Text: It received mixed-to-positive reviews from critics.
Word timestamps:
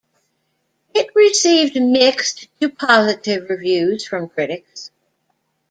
It 0.95 1.13
received 1.13 1.79
mixed-to-positive 1.79 3.47
reviews 3.51 4.03
from 4.03 4.29
critics. 4.29 4.89